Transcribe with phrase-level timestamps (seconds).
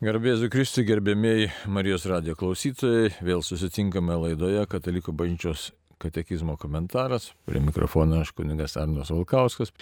[0.00, 5.66] Garbėsiu Kristui, gerbėmiai Marijos radijo klausytojai, vėl susitinkame laidoje Katalikų bažnyčios
[6.00, 7.26] katekizmo komentaras.
[7.44, 9.74] Prie mikrofono aš kuningas Arnos Valkauskas.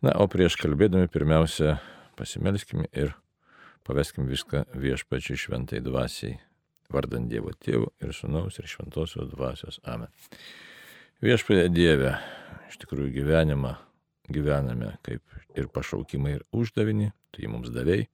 [0.00, 1.74] Na, o prieš kalbėdami pirmiausia
[2.16, 3.12] pasimelskime ir
[3.84, 6.38] paveskime viską viešpačiai šventai dvasiai,
[6.88, 9.82] vardant Dievo Tėvų ir Sūnaus ir Šventosios dvasios.
[9.84, 10.08] Amen.
[11.20, 12.16] Viešpatė Dieve,
[12.72, 13.76] iš tikrųjų gyvenimą
[14.32, 15.20] gyvename kaip
[15.52, 18.08] ir pašaukimai ir uždavinį, tai mums davėjai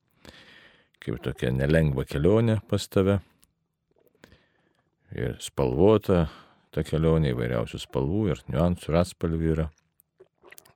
[1.03, 3.19] kaip tokia nelengva kelionė pas tave.
[5.13, 6.27] Ir spalvota
[6.73, 9.67] ta kelionė įvairiausių spalvų ir niuansų ir atspalvių yra.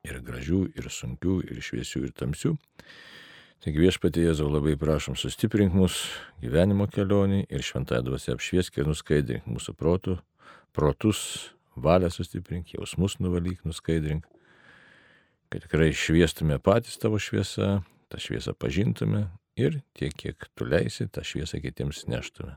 [0.07, 2.53] Ir gražių, ir sunkių, ir šviesių, ir tamsių.
[3.65, 5.97] Taigi viešpatie Jėzau labai prašom sustiprink mus
[6.43, 10.19] gyvenimo kelionį ir šventąją dvasę apšviesk ir nuskaidrink mūsų protų,
[10.77, 11.23] protus,
[11.75, 14.29] valią sustiprink, jausmus nuvalyk, nuskaidrink,
[15.51, 17.81] kad tikrai šviestume patys tavo šviesą,
[18.13, 19.25] tą šviesą pažintume
[19.57, 22.57] ir tiek, kiek tu leisi, tą šviesą kitiems neštume.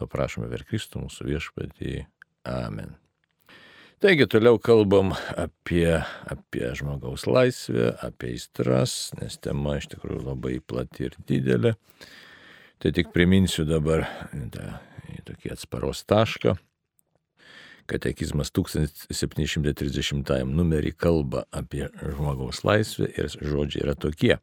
[0.00, 1.96] To prašome per Kristų mūsų viešpatį.
[2.50, 2.96] Amen.
[4.02, 11.06] Taigi toliau kalbam apie, apie žmogaus laisvę, apie įstras, nes tema iš tikrųjų labai plati
[11.08, 11.76] ir didelė.
[12.82, 14.04] Tai tik priminsiu dabar
[14.52, 14.66] tą
[15.24, 16.56] tokį atsparos tašką.
[17.88, 24.38] Katekizmas 1730 numerį kalba apie žmogaus laisvę ir žodžiai yra tokie.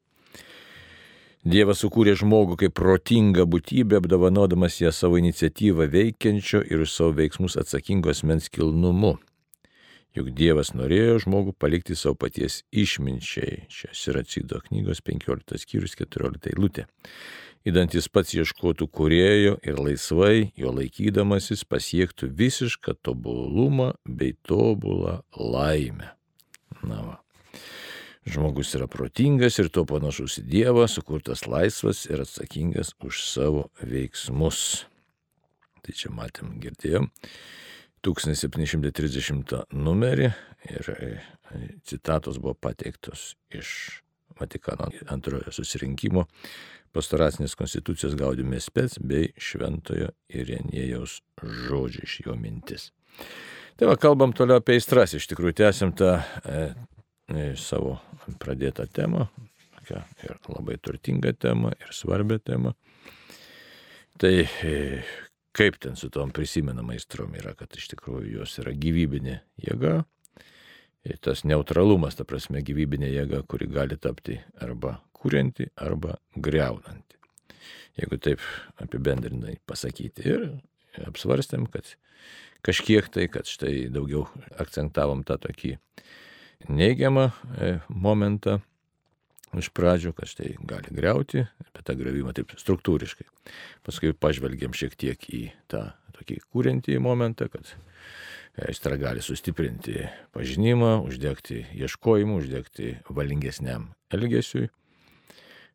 [1.42, 7.58] Dievas sukūrė žmogų kaip protingą būtybę, apdovanodamas ją savo iniciatyvą veikiančio ir už savo veiksmus
[7.58, 9.16] atsakingos mens kilnumu.
[10.14, 13.64] Juk Dievas norėjo žmogų palikti savo paties išminčiai.
[13.74, 16.86] Čia Siracido knygos 15 skyrius 14 eilutė.
[17.66, 26.14] Įdant jis pats ieškotų kurėjo ir laisvai, jo laikydamasis, pasiektų visišką tobulumą bei tobulą laimę.
[26.86, 27.21] Na va.
[28.26, 34.86] Žmogus yra protingas ir to panašus į Dievą, sukurtas laisvas ir atsakingas už savo veiksmus.
[35.82, 37.10] Tai čia matėm, girdėjom.
[38.06, 40.30] 1730 numerį
[40.70, 41.10] ir e,
[41.86, 44.02] citatos buvo pateiktos iš
[44.42, 46.24] Vatikano antrojo susirinkimo
[46.96, 52.90] pastoracinės konstitucijos gaudimės spets bei šventojo Irenėjaus žodžiai iš jo mintis.
[53.78, 56.64] Tai va, kalbam toliau apie aistras, iš tikrųjų tęsim tą e,
[57.60, 58.00] savo
[58.42, 59.28] pradėtą temą,
[59.90, 62.74] ir labai turtingą temą, ir svarbią temą.
[64.22, 64.34] Tai
[64.64, 65.04] e,
[65.52, 70.02] kaip ten su tom prisimenama aistrom yra, kad iš tikrųjų jos yra gyvybinė jėga.
[71.02, 77.18] Ir tas neutralumas, ta prasme, gyvybinė jėga, kuri gali tapti arba kūrinti, arba greunanti.
[77.98, 78.44] Jeigu taip
[78.82, 80.30] apibendrinai pasakyti.
[80.30, 81.90] Ir apsvarstėm, kad
[82.66, 84.28] kažkiek tai, kad štai daugiau
[84.62, 85.76] akcentavom tą tokį
[86.70, 88.60] neigiamą e, momentą
[89.58, 93.28] iš pradžių, kad štai gali greuti, apie tą grevimą taip struktūriškai.
[93.86, 97.74] Paskui pažvelgiam šiek tiek į tą tokį kūrentį momentą, kad
[98.62, 100.06] aistra gali sustiprinti
[100.36, 104.70] pažinimą, uždegti ieškojimą, uždegti valingesniam elgesiui.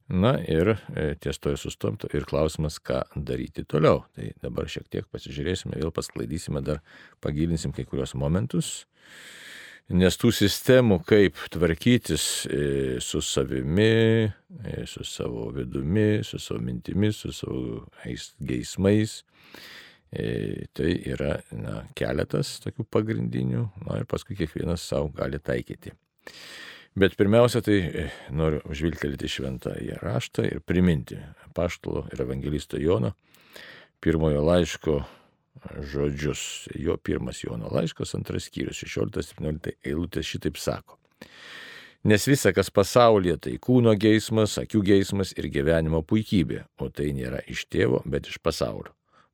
[0.07, 4.05] Na ir e, ties to sustomto ir klausimas, ką daryti toliau.
[4.15, 6.79] Tai dabar šiek tiek pasižiūrėsime, vėl pasklaidysime, dar
[7.25, 8.85] pagilinsim kai kurios momentus
[9.87, 12.63] Nes tų sistemų, kaip tvarkytis e,
[12.99, 17.85] su savimi, e, su savo vidumi, su savo mintimis, su savo
[18.43, 19.21] geismais,
[20.11, 25.95] e, tai yra na, keletas tokių pagrindinių, na ir paskui kiekvienas savo gali taikyti.
[26.99, 31.21] Bet pirmiausia, tai noriu užvilgtelėti šventą į raštą ir priminti
[31.55, 33.15] paštalo ir evangelisto Jono
[34.03, 34.99] pirmojo laiško
[35.93, 36.69] žodžius.
[36.75, 40.99] Jo pirmas Jono laiškas, antras skyrius, 16-17 eilutės šitaip sako.
[42.07, 47.41] Nes visa, kas pasaulyje, tai kūno geismas, akių geismas ir gyvenimo puikybė, o tai nėra
[47.51, 48.93] iš tėvo, bet iš pasaulio.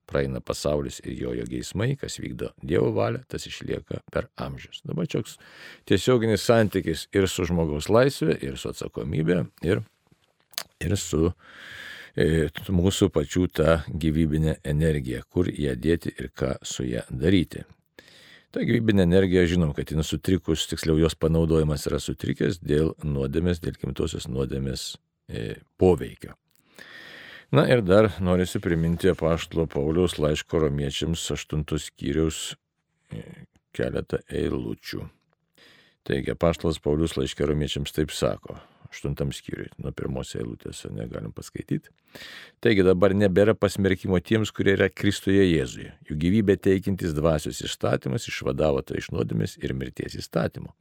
[0.09, 4.81] Praeina pasaulis ir jo jo geismai, kas vykdo Dievo valią, tas išlieka per amžius.
[4.88, 5.37] Dabar toks
[5.88, 9.38] tiesioginis santykis ir su žmogaus laisvė, ir su atsakomybė,
[9.69, 9.84] ir,
[10.81, 11.31] ir su
[12.16, 17.64] mūsų pačių tą gyvybinę energiją, kur ją dėti ir ką su ją daryti.
[18.53, 23.78] Ta gyvybinė energija, žinom, kad ji sutrikus, tiksliau jos panaudojimas yra sutrikęs dėl nuodėmės, dėl
[23.80, 24.98] gimtosios nuodėmės
[25.32, 26.36] e, poveikio.
[27.53, 32.54] Na ir dar norisi priminti apaštalo Pauliaus laiško romiečiams 8 skyriaus
[33.12, 33.24] e,
[33.72, 35.06] keletą eilučių.
[36.04, 38.58] Taigi apaštalas Paulius laiškė romiečiams taip sako,
[38.92, 41.91] aštuntam skyriui, nuo pirmos eilutės negalim paskaityti.
[42.62, 45.94] Taigi dabar nebėra pasmerkimo tiems, kurie yra Kristuje Jėzuje.
[46.10, 50.74] Jų gyvybė teikintis dvasios įstatymas išvadavo tai iš nuodėmės ir mirties įstatymo.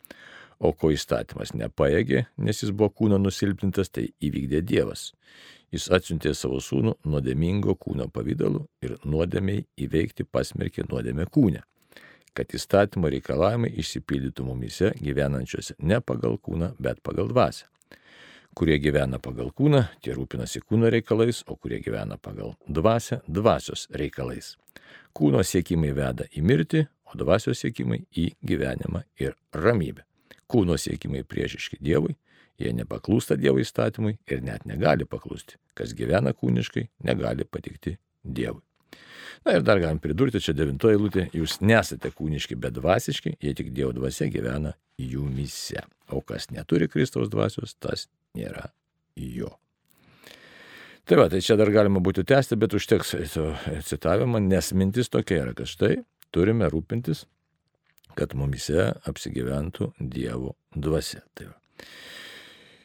[0.61, 5.09] O ko įstatymas nepaėgė, nes jis buvo kūno nusilpnintas, tai įvykdė Dievas.
[5.73, 11.63] Jis atsiuntė savo sūnų nuodėmingo kūno pavydalu ir nuodėmiai įveikti pasmerkė nuodėmę kūne,
[12.35, 17.71] kad įstatymo reikalavimai išsipildytų mumise gyvenančiose ne pagal kūną, bet pagal dvasę.
[18.51, 24.57] Kurie gyvena pagal kūną, tie rūpinasi kūno reikalais, o kurie gyvena pagal dvasę, dvasios reikalais.
[25.15, 30.03] Kūno siekimai veda į mirtį, o dvasios siekimai į gyvenimą ir ramybę.
[30.51, 32.17] Kūno siekimai priešiški Dievui,
[32.59, 35.55] jie nepaklūsta Dievo įstatymui ir net negali paklūsti.
[35.77, 38.61] Kas gyvena kūniškai, negali patikti Dievui.
[39.45, 43.71] Na ir dar galim pridurti, čia devintoji lūtė, jūs nesate kūniški, bet dvasiški, jie tik
[43.73, 45.85] Dievo dvasia gyvena jumise.
[46.11, 48.69] O kas neturi Kristaus dvasios, tas nėra
[49.19, 49.51] jo.
[51.09, 53.15] Tai va, tai čia dar galima būtų tęsti, bet užteks
[53.87, 55.95] citavimą, nes mintis tokia yra, kad štai
[56.31, 57.25] turime rūpintis
[58.17, 61.23] kad mumise apsigyventų Dievo dvasia.
[61.37, 61.57] Tai va.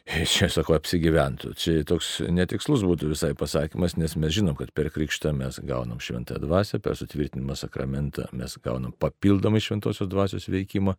[0.07, 1.51] Čia sako apsigyventų.
[1.59, 6.45] Čia toks netikslus būtų visai pasakymas, nes mes žinom, kad per krikštą mes gaunam šventąją
[6.45, 10.95] dvasę, per sutvirtinimą sakramentą mes gaunam papildomai šventosios dvasios veikimą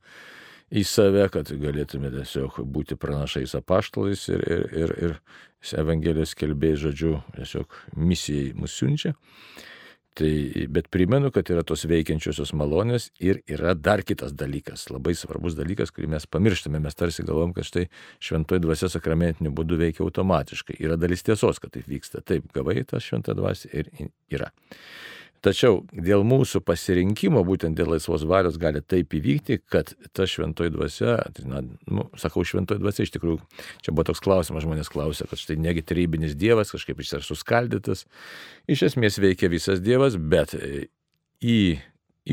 [0.68, 5.16] į save, kad galėtume tiesiog būti pranašais apaštalais ir, ir, ir, ir
[5.80, 9.14] Evangelijos kelbėjai, žodžiu, tiesiog misijai mus siunčia.
[10.18, 10.30] Tai,
[10.74, 15.92] bet primenu, kad yra tos veikiančiosios malonės ir yra dar kitas dalykas, labai svarbus dalykas,
[15.94, 16.80] kurį mes pamirštame.
[16.82, 17.84] Mes tarsi galvom, kad štai
[18.26, 20.80] šventoji dvasia sakramentiniu būdu veikia automatiškai.
[20.82, 22.24] Yra dalis tiesos, kad taip vyksta.
[22.26, 23.92] Taip, gavai tą šventą dvasę ir
[24.34, 24.50] yra.
[25.44, 31.17] Tačiau dėl mūsų pasirinkimo, būtent dėl laisvos valios, gali taip įvykti, kad ta šventoji dvasia,
[31.37, 33.38] tai, na, nu, sakau, šventoji dvasia iš tikrųjų,
[33.87, 38.06] čia buvo toks klausimas, žmonės klausė, kad štai negi tarybinis dievas, kažkaip jis yra suskaldytas.
[38.67, 40.56] Iš esmės veikia visas dievas, bet
[41.38, 41.61] į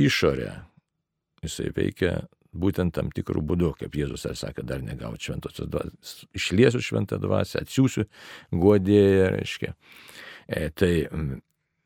[0.06, 0.56] išorę
[1.46, 2.18] jisai veikia
[2.56, 7.66] būtent tam tikrų būdų, kaip Jėzus ar sakė, dar negauti šventosios dvasios, išliesiu šventą dvasią,
[7.66, 8.06] atsiųsiu
[8.56, 9.74] godėją, reiškia.
[10.48, 10.94] E, tai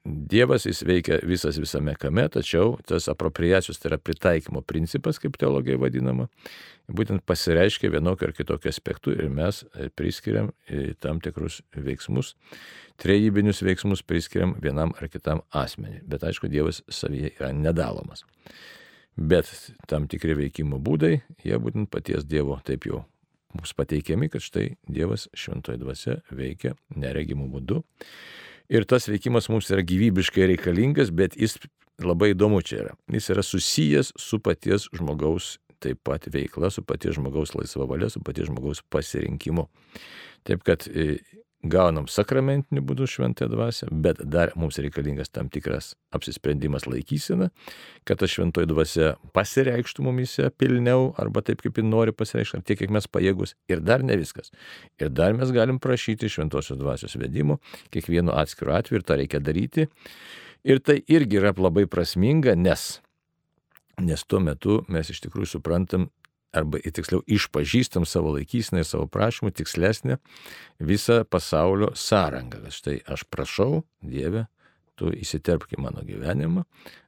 [0.10, 5.78] Dievas jis veikia visas visame kame, tačiau tas apropriacijos, tai yra pritaikymo principas, kaip teologija
[5.82, 6.26] vadinama,
[6.90, 9.62] būtent pasireiškia vienokio ar kitokio aspektu ir mes
[10.00, 10.50] priskiriam
[11.04, 12.34] tam tikrus veiksmus,
[13.02, 16.02] trejybinius veiksmus priskiriam vienam ar kitam asmeniui.
[16.10, 18.26] Bet aišku, Dievas savyje yra nedalomas.
[19.20, 19.52] Bet
[19.92, 23.04] tam tikri veikimo būdai, jie būtent paties Dievo taip jau
[23.54, 27.84] mums pateikiami, kad štai Dievas šventoji dvasia veikia neregimų būdu.
[28.70, 31.58] Ir tas veikimas mums yra gyvybiškai reikalingas, bet jis
[32.06, 32.94] labai įdomu čia yra.
[33.12, 38.22] Jis yra susijęs su paties žmogaus taip pat veikla, su paties žmogaus laisva valia, su
[38.24, 39.66] paties žmogaus pasirinkimu.
[40.48, 41.20] Taip kad e,
[41.64, 47.50] gaunam sakramentiniu būdu šventąją dvasę, bet dar mums reikalingas tam tikras apsisprendimas laikysena,
[48.08, 52.94] kad ta šventoji dvasia pasireikštų mumise pilniau arba taip, kaip ji nori pasireikšti, tiek, kiek
[52.96, 53.56] mes pajėgus.
[53.72, 54.54] Ir dar ne viskas.
[55.02, 57.60] Ir dar mes galim prašyti šventosios dvasios vedimo,
[57.92, 59.90] kiekvienu atskiru atveju ir tą reikia daryti.
[60.64, 63.02] Ir tai irgi yra labai prasminga, nes,
[64.00, 66.08] nes tuo metu mes iš tikrųjų suprantam
[66.56, 70.20] arba tiksliau išpažįstam savo laikysinę ir savo prašymų tikslesnę
[70.80, 72.66] visą pasaulio sąrangą.
[72.74, 74.48] Štai aš prašau, Dieve,
[75.00, 76.66] tu įsiterpk į mano gyvenimą,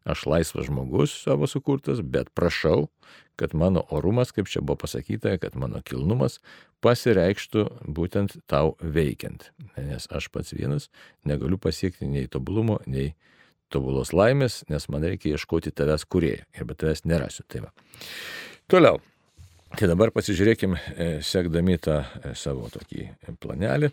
[0.08, 2.88] aš laisvas žmogus savo sukurtas, bet prašau,
[3.40, 6.40] kad mano orumas, kaip čia buvo pasakyta, kad mano kilnumas
[6.86, 9.50] pasireikštų būtent tau veikiant.
[9.78, 10.90] Nes aš pats vienas
[11.28, 13.16] negaliu pasiekti nei tobulumo, nei
[13.72, 17.48] tobulos laimės, nes man reikia ieškoti tavęs kurėjo ir be tavęs nerasiu.
[17.48, 17.74] Tai va.
[18.72, 19.02] Toliau.
[19.72, 20.78] Tai dabar pasižiūrėkime,
[21.24, 23.06] sekdami tą e, savo tokį
[23.42, 23.88] planelį,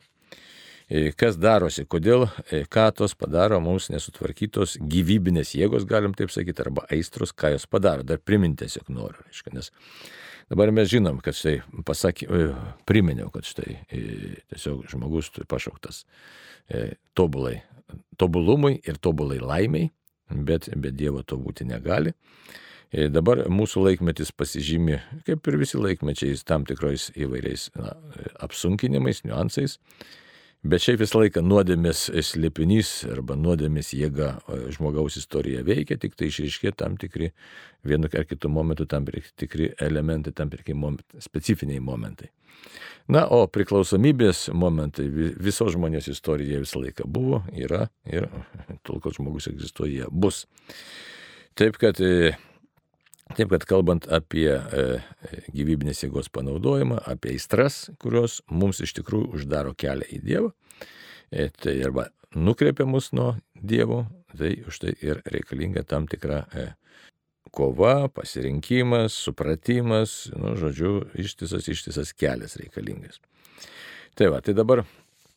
[0.91, 6.65] e, kas darosi, kodėl e, ką tos padaro mums nesutvarkytos gyvybinės jėgos, galim taip sakyti,
[6.67, 8.03] arba aistros, ką jos padaro.
[8.07, 9.71] Dar priminti tiesiog noriu, reiškia, nes
[10.51, 12.29] dabar mes žinom, kad štai pasakė,
[12.89, 16.03] priminiau, kad štai tiesiog žmogus pašauktas
[17.17, 17.61] tobulai,
[18.19, 19.93] tobulumui ir tobulai laimiai,
[20.29, 22.17] bet be Dievo to būti negali.
[22.89, 27.93] E, dabar mūsų laikmetis pasižymi, kaip ir visi laikmečiais, tam tikrais įvairiais na,
[28.45, 29.77] apsunkinimais, niuansais.
[30.67, 34.33] Bet šiaip visą laiką nuodėmės slėpinys arba nuodėmės jėga
[34.75, 37.29] žmogaus istorija veikia, tik tai išriškė tam tikri
[37.87, 42.33] vienu ar kitu momentu tam tikri elementai, tam tikri moment, specifiniai momentai.
[43.09, 45.07] Na, o priklausomybės momentai
[45.39, 48.27] visos žmonės istorijoje visą laiką buvo, yra ir
[48.83, 50.43] tol, kol žmogus egzistuoja, bus.
[51.59, 52.35] Taip kad e,
[53.37, 54.85] Taip kad kalbant apie e,
[55.53, 60.53] gyvybinės jėgos panaudojimą, apie aistras, kurios mums iš tikrųjų uždaro kelią į Dievą,
[61.31, 66.67] e, tai arba nukreipia mus nuo Dievo, tai už tai ir reikalinga tam tikra e,
[67.53, 73.21] kova, pasirinkimas, supratimas, nu, žodžiu, ištisas, ištisas kelias reikalingas.
[74.19, 74.85] Tai va, tai dabar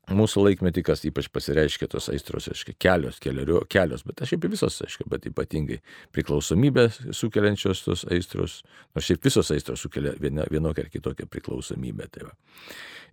[0.09, 5.07] mūsų laikmetį, kas ypač pasireiškia tos aistros, aiškiai, kelios, keliario, kelios, bet šiaip visos, aiškiai,
[5.11, 5.79] bet ypatingai
[6.15, 8.61] priklausomybę sukeliančios tos aistros,
[8.95, 12.09] nors šiaip visos aistros sukelia vienokią ar kitokią priklausomybę.
[12.11, 12.35] Tai va.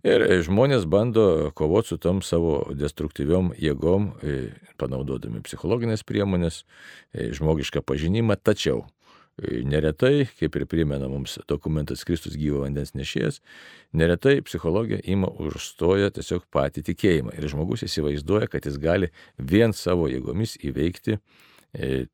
[0.03, 4.39] ir e, žmonės bando kovoti su tom savo destruktyviom jėgom, e,
[4.79, 6.63] panaudodami psichologinės priemonės,
[7.13, 8.85] e, žmogišką pažinimą, tačiau
[9.69, 13.39] Neretai, kaip ir primena mums dokumentas Kristus gyvo vandens nešėjas,
[13.95, 20.09] neretai psichologija ima užstoja tiesiog patį tikėjimą ir žmogus įsivaizduoja, kad jis gali vien savo
[20.11, 21.19] jėgomis įveikti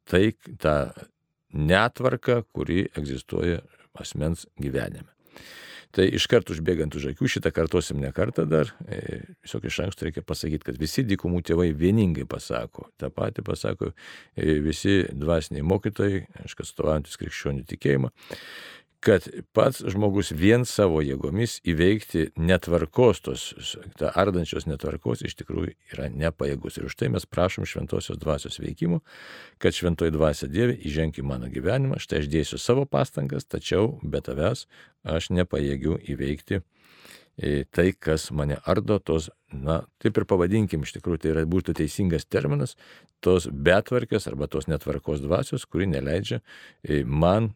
[0.06, 0.24] tai
[0.62, 0.78] tą
[1.56, 3.62] netvarką, kuri egzistuoja
[3.96, 5.08] asmens gyvenime.
[5.96, 10.26] Tai iškart užbėgant už akių, šitą kartosim ne kartą dar, e, tiesiog iš anksto reikia
[10.28, 16.58] pasakyti, kad visi dykumų tėvai vieningai pasako, tą patį pasako e, visi dvasiniai mokytojai, aš
[16.60, 18.12] kas stovaujantis krikščionių tikėjimą,
[19.06, 23.44] kad pats žmogus vien savo jėgomis įveikti netvarkos, tos
[24.00, 26.80] ta ardančios netvarkos iš tikrųjų yra nepajėgus.
[26.80, 29.04] Ir už tai mes prašom šventosios dvasios veikimo,
[29.62, 34.24] kad šventoji dvasia Dieve įžengia į mano gyvenimą, štai aš dėsiu savo pastangas, tačiau be
[34.26, 34.66] tavęs
[35.06, 41.22] aš nepajėgiu įveikti e, tai, kas mane ardo, tos, na, taip ir pavadinkim, iš tikrųjų
[41.22, 42.74] tai yra būtų teisingas terminas,
[43.22, 46.42] tos betvarkės arba tos netvarkos dvasios, kuri neleidžia
[46.82, 47.52] e, man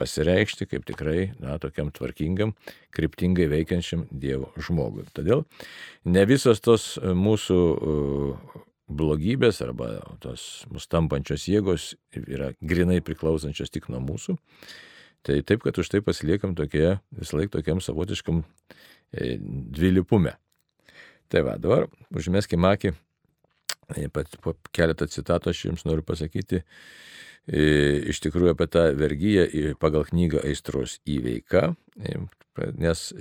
[0.00, 2.54] pasireikšti kaip tikrai, na, tokiam tvarkingam,
[2.94, 5.06] kryptingai veikiančiam Dievo žmogui.
[5.16, 5.44] Todėl
[6.04, 8.62] ne visos tos e, mūsų e,
[8.94, 14.36] blogybės arba tos mus tampančios jėgos yra grinai priklausančios tik nuo mūsų.
[15.24, 20.34] Tai taip, kad už tai pasiliekam tokie, vis laik tokiam savotiškam e, dvilipume.
[21.32, 22.92] Tai va, dabar užmeskime akį,
[24.12, 26.62] pat keletą citatų aš jums noriu pasakyti
[27.48, 31.74] iš tikrųjų apie tą vergyją pagal knygą Aistros įveika,
[32.80, 33.12] nes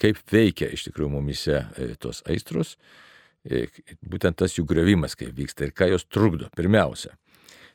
[0.00, 1.62] kaip veikia iš tikrųjų mumise
[2.00, 2.76] tos aistros,
[4.00, 6.48] būtent tas jų grevimas, kaip vyksta ir ką jos trukdo.
[6.56, 7.12] Pirmiausia,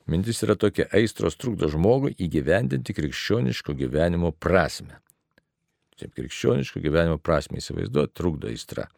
[0.10, 5.00] mintis yra tokia, aistros trukdo žmogui įgyvendinti krikščioniško gyvenimo prasme.
[5.96, 8.90] Taip, krikščioniško gyvenimo prasme įsivaizduoti, trukdo aistra.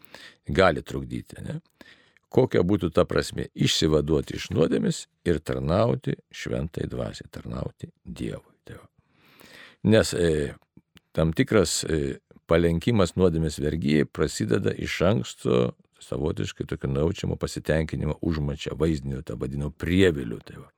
[0.49, 1.43] Gali trukdyti.
[1.45, 1.59] Ne?
[2.29, 8.55] Kokia būtų ta prasme- išsivaduoti iš nuodėmis ir tarnauti šventai dvasiai, tarnauti Dievui.
[8.65, 8.75] Tai
[9.83, 10.53] Nes e,
[11.13, 19.21] tam tikras e, palenkimas nuodėmės vergyjai prasideda iš anksto savotiškai tokio naučiamo pasitenkinimo užmačia, vaizdinio,
[19.21, 20.39] tą vadinau prieviliu.
[20.45, 20.69] Tai va.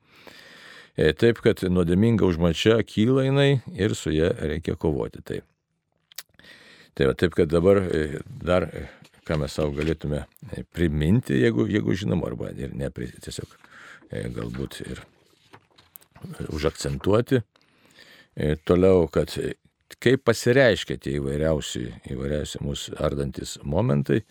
[0.96, 5.24] e, taip, kad nuodėminga užmačia kyla jinai ir su ją reikia kovoti.
[5.24, 5.42] Tai,
[6.96, 8.88] tai va, taip, kad dabar e, dar e,
[9.30, 13.56] ką mes savo galėtume e, priminti, jeigu, jeigu žinom, arba ir ne, tiesiog
[14.10, 15.04] e, galbūt ir
[16.50, 17.44] užakcentuoti.
[18.34, 19.36] E, toliau, kad
[20.02, 24.22] kaip pasireiškia tie įvairiausi, įvairiausi mūsų ardantis momentai,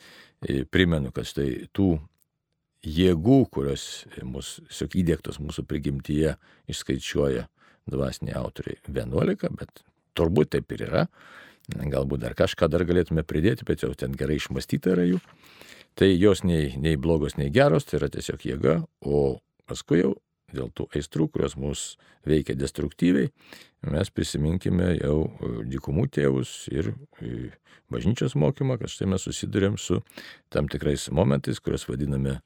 [0.70, 1.96] primenu, kad štai tų
[2.86, 3.84] jėgų, kurios
[4.22, 6.36] mūsų, tiesiog įdėktos mūsų prigimtyje,
[6.70, 7.48] išskaičiuoja
[7.90, 9.82] dvasiniai autoriai 11, bet
[10.18, 11.04] turbūt taip ir yra.
[11.68, 15.18] Galbūt dar kažką dar galėtume pridėti, bet jau ten gerai išmastyta yra jų.
[15.98, 20.14] Tai jos nei, nei blogos, nei geros, tai yra tiesiog jėga, o paskui jau
[20.54, 21.82] dėl tų aistrų, kurios mus
[22.28, 23.28] veikia destruktyviai,
[23.92, 27.50] mes prisiminkime jau e, dykumų tėvus ir e,
[27.92, 30.00] bažnyčios mokymą, kad štai mes susidurėm su
[30.52, 32.38] tam tikrais momentais, kuriuos vadiname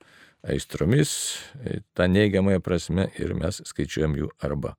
[0.42, 1.14] aistromis,
[1.62, 4.74] e, tą neigiamąją prasme ir mes skaičiuojam jų arba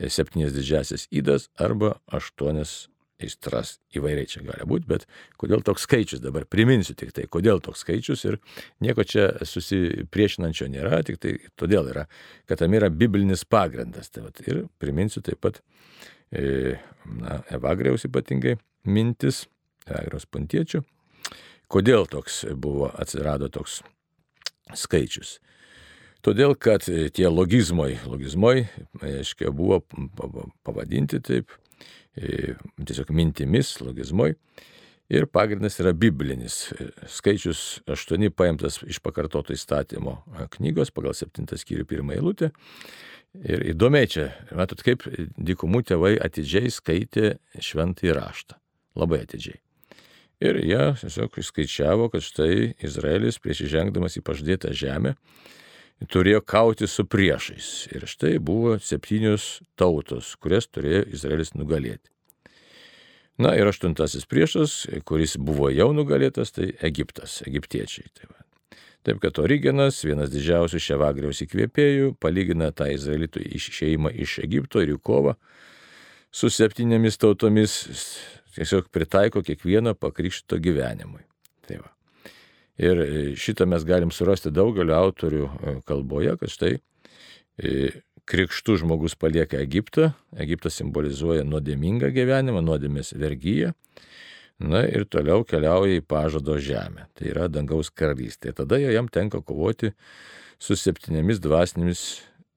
[0.00, 2.89] septynias didžiasias įdas arba aštuonias
[3.24, 5.06] aistras įvairiai čia gali būti, bet
[5.40, 8.38] kodėl toks skaičius dabar, priminsiu tik tai, kodėl toks skaičius ir
[8.84, 12.06] nieko čia susipriešinančio nėra, tik tai todėl yra,
[12.50, 14.10] kad tam yra biblinis pagrindas.
[14.14, 15.60] Tai vat, ir priminsiu taip pat
[16.32, 18.56] e, na, Evagriaus ypatingai
[18.88, 19.44] mintis,
[19.88, 20.82] Evagriaus pantiečių,
[21.70, 23.80] kodėl toks buvo, atsirado toks
[24.76, 25.38] skaičius.
[26.20, 28.66] Todėl, kad tie logizmai, logizmai,
[29.00, 29.78] aiškiai, buvo
[30.66, 31.69] pavadinti taip, E,
[32.16, 34.34] tiesiog mintimis, logizmoj.
[35.10, 36.68] Ir pagrindas yra biblinis.
[37.10, 40.20] Skaičius 8 paimtas iš pakartoto įstatymo
[40.54, 42.52] knygos pagal 7 skyrių 1 eilutę.
[43.46, 45.02] Ir įdomiai čia, matot, kaip
[45.38, 48.58] dykumų tėvai atidžiai skaitė šventąjį raštą.
[48.98, 49.58] Labai atidžiai.
[50.40, 55.14] Ir jie tiesiog išskaičiavo, kad štai Izraelis prieš įžengdamas į pažadėtą žemę
[56.08, 57.90] turėjo kauti su priešais.
[57.92, 62.08] Ir štai buvo septynios tautos, kurias turėjo Izraelis nugalėti.
[63.40, 68.10] Na ir aštuntasis priešas, kuris buvo jau nugalėtas, tai Egiptas, egiptiečiai.
[68.12, 68.40] Tai va.
[69.08, 75.00] Taip kad Origenas, vienas didžiausių Ševagriaus įkvėpėjų, palygina tą izraelitų išeimą iš Egipto ir jų
[75.00, 75.38] kovą
[76.30, 77.78] su septynėmis tautomis,
[78.58, 81.24] tiesiog pritaiko kiekvieną pakrikšto gyvenimui.
[81.64, 81.88] Tai va.
[82.80, 83.00] Ir
[83.36, 85.48] šitą mes galim surasti daugelio autorių
[85.88, 86.78] kalboje, kad štai
[88.30, 93.72] krikštų žmogus palieka Egiptą, Egiptas simbolizuoja nuodėmingą gyvenimą, nuodėmės vergyją,
[94.60, 98.54] na ir toliau keliauja į pažado žemę, tai yra dangaus karalystė.
[98.56, 99.92] Tada jam tenka kovoti
[100.60, 102.04] su septynėmis dvasinėmis,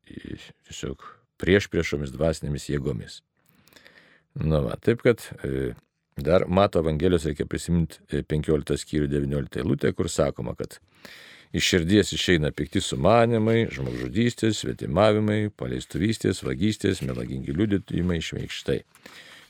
[0.08, 1.08] tiesiog
[1.42, 3.22] prieš priešomis dvasinėmis jėgomis.
[4.40, 5.74] Na, va, taip kad e,
[6.18, 10.80] dar Mato Evangelijos reikia prisiminti 15 skyrių 19 eilutę, kur sakoma, kad
[11.54, 18.80] Iš širdies išeina pikti sumanimai, žmogžudystės, svetimavimai, paleistuvystės, vagystės, melagingi liudytojimai, šveikštai.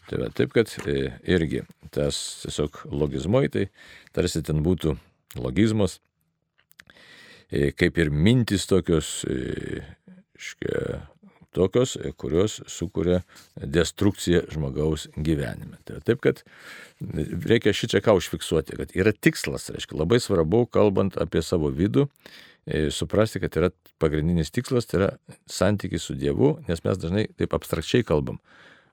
[0.09, 1.61] Tai va, taip, kad e, irgi
[1.95, 3.63] tas tiesiog logizmoj, tai
[4.11, 4.97] tarsi ten būtų
[5.39, 6.01] logizmas,
[7.47, 9.79] e, kaip ir mintis tokios, e,
[10.35, 10.99] škia,
[11.53, 13.21] tokios, kurios sukuria
[13.55, 15.79] destrukciją žmogaus gyvenime.
[15.87, 16.43] Tai taip, kad
[17.49, 22.07] reikia šį čia ką užfiksuoti, kad yra tikslas, reiškia, labai svarbu, kalbant apie savo vidų,
[22.65, 25.11] e, suprasti, kad yra pagrindinis tikslas, tai yra
[25.49, 28.41] santykis su Dievu, nes mes dažnai taip abstrakčiai kalbam.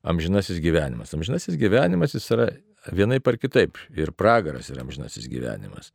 [0.00, 1.12] Amžinasis gyvenimas.
[1.12, 2.47] Amžinasis gyvenimas jis yra
[2.97, 3.76] vienaip ar kitaip.
[3.93, 5.93] Ir pragaras yra amžinasis gyvenimas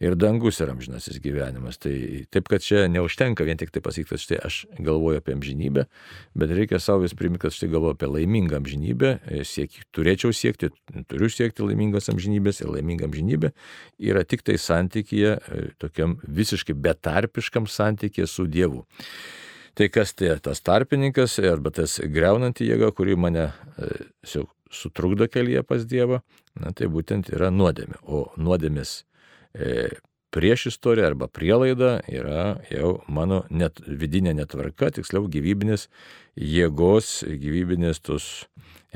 [0.00, 1.78] ir dangus yra amžinasis gyvenimas.
[1.80, 1.92] Tai
[2.32, 5.86] taip, kad čia neužtenka vien tik tai pasakyti, kad štai aš galvoju apie amžinybę,
[6.36, 10.70] bet reikia savo vis primti, kad štai galvoju apie laimingą amžinybę, e, siek, turėčiau siekti,
[11.10, 13.52] turiu siekti laimingos amžinybės ir laiminga amžinybė
[14.12, 18.84] yra tik tai santykėje, e, tokiam visiškai betarpiškam santykėje su Dievu.
[19.76, 23.90] Tai kas tai tas tarpininkas arba tas greunanti jėga, kuri mane e,
[24.72, 26.22] sutrukdo kelyje pas Dievą,
[26.56, 28.00] na, tai būtent yra nuodėmė.
[28.08, 29.02] O nuodėmės
[30.36, 35.86] prieš istoriją arba prielaida yra jau mano net, vidinė netvarka, tiksliau gyvybinės
[36.36, 38.26] jėgos, gyvybinės tos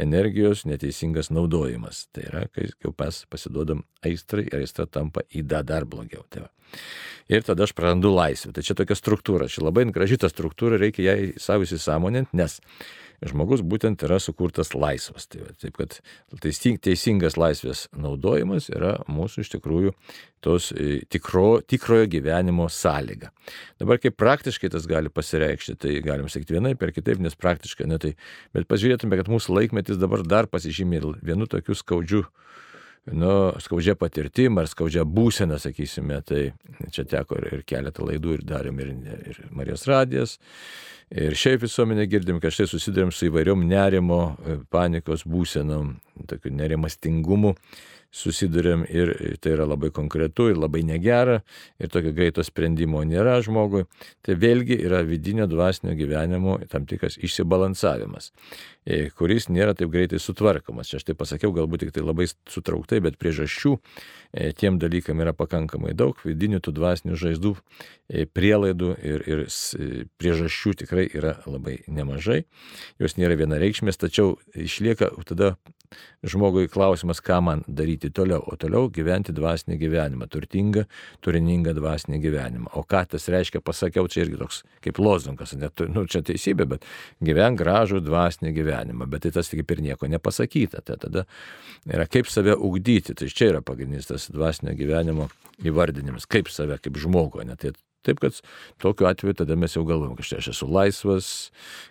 [0.00, 2.06] energijos neteisingas naudojimas.
[2.14, 6.26] Tai yra, kai jau mes pasiduodam aistrai ir aistra tampa į da dar blogiau.
[6.28, 6.50] Tai va.
[7.28, 8.52] ir tada aš prarandu laisvę.
[8.52, 12.60] Tai čia tokia struktūra, čia labai graži ta struktūra, reikia ją savo įsisamoninti, nes
[13.26, 15.26] žmogus būtent yra sukurtas laisvas.
[15.30, 15.98] Tai, taip kad
[16.40, 19.94] teisingas laisvės naudojimas yra mūsų iš tikrųjų
[20.44, 23.30] tos e, tikro, tikrojo gyvenimo sąlyga.
[23.80, 28.00] Dabar kaip praktiškai tas gali pasireikšti, tai galim sakyti vienai per kitaip, nes praktiškai, ne
[28.00, 28.14] tai,
[28.56, 32.24] bet pažiūrėtume, kad mūsų laikmetis dabar dar pasižymė vienu tokiu skaudžiu
[33.06, 33.32] nu,
[33.62, 36.50] skaudžia patirtim ar skaudžia būsena, sakysime, tai
[36.92, 38.94] čia teko ir, ir keletą laidų ir darėm ir,
[39.32, 40.38] ir Marijos radijas.
[41.10, 44.20] Ir šiaip visuomenė girdim, kad štai susidurėm su įvairiom nerimo,
[44.70, 45.96] panikos būsenom,
[46.30, 47.56] tokiu nerimastingumu
[48.10, 51.40] susidurėm ir tai yra labai konkretu ir labai negera
[51.78, 53.84] ir tokio greito sprendimo nėra žmogui.
[54.26, 58.30] Tai vėlgi yra vidinio dvasinio gyvenimo tam tikras išsibalansavimas,
[58.84, 60.90] e, kuris nėra taip greitai sutvarkomas.
[60.90, 65.34] Čia aš tai pasakiau galbūt tik tai labai sutrauktai, bet priežasčių e, tiem dalykam yra
[65.36, 67.56] pakankamai daug, vidinių tų dvasinių žaizdų,
[68.10, 69.44] e, prielaidų ir, ir
[70.18, 72.42] priežasčių tikrai yra labai nemažai.
[72.98, 75.54] Jos nėra vienareikšmės, tačiau išlieka tada
[76.22, 80.84] žmogui klausimas, ką man daryti toliau, o toliau gyventi dvasinį gyvenimą, turtingą,
[81.24, 82.72] turiningą dvasinį gyvenimą.
[82.78, 86.88] O ką tas reiškia, pasakiau, čia irgi toks kaip lozungas, net, nu, čia teisybė, bet
[87.24, 90.84] gyven gražų dvasinį gyvenimą, bet tai tas kaip ir nieko nepasakyta.
[90.86, 91.26] Tai tada
[91.88, 95.30] yra kaip save ugdyti, tai čia yra pagrindinis tas dvasinio gyvenimo
[95.64, 97.74] įvardinimas, kaip save, kaip žmogų, ne tai
[98.06, 98.36] Taip kad
[98.80, 101.26] tokiu atveju tada mes jau galvojam, kad štai aš esu laisvas,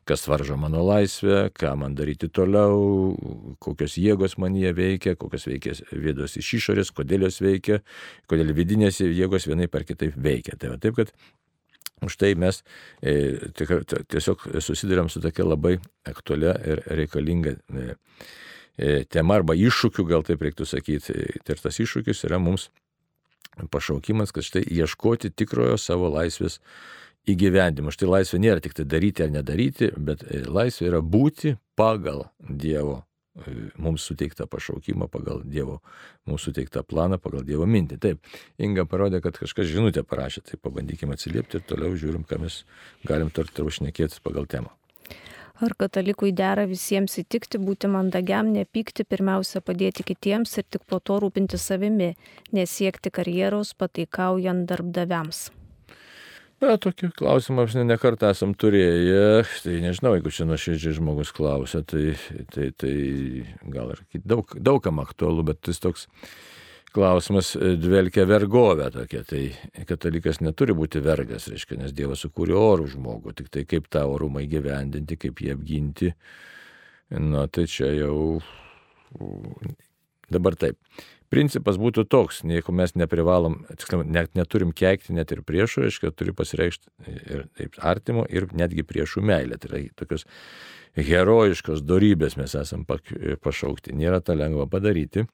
[0.10, 3.14] kas varžo mano laisvę, ką man daryti toliau,
[3.62, 7.84] kokios jėgos man jie veikia, kokios veikia vėdos iš išorės, kodėl jos veikia,
[8.30, 10.58] kodėl vidinės jėgos vienai per kitaip veikia.
[10.58, 11.14] Tai va, taip kad
[12.02, 12.62] Už tai mes
[13.04, 15.74] e, tiesiog susidurėm su tokia labai
[16.08, 17.88] aktualia ir reikalinga e,
[18.80, 21.18] e, tema arba iššūkiu, gal taip reiktų sakyti.
[21.44, 22.70] Ir tas iššūkis yra mums
[23.68, 26.60] pašaukimas, kad štai ieškoti tikrojo savo laisvės
[27.30, 27.92] įgyvendimo.
[27.94, 33.02] Štai laisvė nėra tik tai daryti ar nedaryti, bet e, laisvė yra būti pagal Dievo
[33.02, 35.80] e, mums suteiktą pašaukimą, pagal Dievo
[36.30, 38.00] mums suteiktą planą, pagal Dievo mintį.
[38.00, 42.64] Taip, Inga parodė, kad kažkas žinutę parašė, tai pabandykime atsiliepti ir toliau žiūrim, ką mes
[43.08, 44.79] galim tarp šnekėtis pagal temą.
[45.60, 51.18] Ar katalikui dera visiems įtikti, būti mandagiam, nepykti, pirmiausia padėti kitiems ir tik po to
[51.20, 52.14] rūpinti savimi,
[52.56, 55.50] nesiekti karjeros pataikaujant darbdaviams?
[56.60, 61.84] Na, tokį klausimą aš ne kartą esam turėję, tai nežinau, jeigu čia nuoširdžiai žmogus klausia,
[61.88, 62.16] tai,
[62.56, 62.96] tai, tai
[63.76, 66.08] gal ir daug, daugam aktualu, bet jis toks
[66.94, 69.24] klausimas e, dvelkia vergovę tokia.
[69.28, 69.44] Tai
[69.90, 74.44] katalikas neturi būti vergas, reiškia, nes Dievas sukūrė orų žmogų, tik tai kaip tą orumą
[74.46, 76.14] įgyvendinti, kaip jį apginti.
[77.10, 78.42] Na tai čia jau
[80.30, 80.78] dabar taip.
[81.30, 86.34] principas būtų toks, jeigu mes neprivalom, tiksliau, net neturim keikti net ir priešų, reiškia, turi
[86.34, 86.90] pasireikšti
[87.30, 89.60] ir taip artimo, ir netgi priešų meilė.
[89.62, 90.26] Tai yra tokios
[90.98, 93.94] herojiškos darybės mes esam pašaukti.
[93.94, 95.28] Nėra tą lengva padaryti,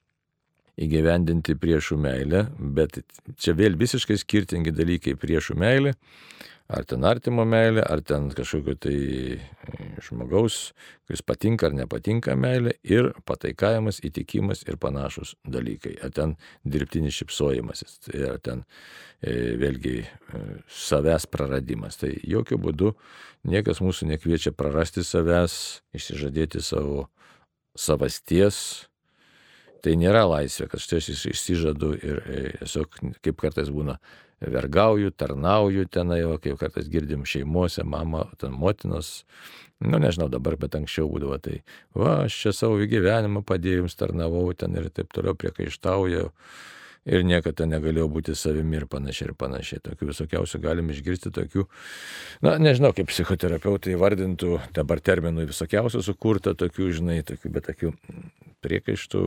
[0.81, 2.99] įgyvendinti priešų meilę, bet
[3.39, 5.95] čia vėl visiškai skirtingi dalykai priešų meilė
[6.67, 8.95] ar ten artimo meilė, ar ten kažkokio tai
[9.37, 10.73] e, žmogaus,
[11.05, 15.95] kuris patinka ar nepatinka meilė, ir pataikavimas, įtikimas ir panašus dalykai.
[16.05, 16.35] Ar ten
[16.65, 18.65] dirbtinis šipsojimasis, tai ar ten
[19.21, 20.43] e, vėlgi e,
[20.87, 22.01] savęs praradimas.
[22.01, 22.95] Tai jokių būdų
[23.51, 27.07] niekas mūsų nekviečia prarasti savęs, išsižadėti savo
[27.77, 28.87] savasties.
[29.85, 33.99] Tai nėra laisvė, kad štai aš išsižadu ir e, tiesiog, kaip kartais būna,
[34.41, 39.11] vergauju, tarnauju tenai, o kaip kartais girdim šeimuose, mama, ten motinos,
[39.85, 41.59] nu nežinau dabar, bet anksčiau būdavo tai,
[41.93, 46.31] va, aš čia savo gyvenimą padėjau tarnavau ten ir taip toliau priekaištauju.
[47.05, 49.81] Ir niekada negalėjau būti savimi ir panašiai ir panašiai.
[49.85, 51.67] Tokių visokiausių galim išgirsti tokių,
[52.41, 57.91] na, nežinau, kaip psichoterapeutai vardintų, dabar terminų visokiausių sukurta, tokių, žinai, tokių, bet tokių
[58.65, 59.21] priekaištų.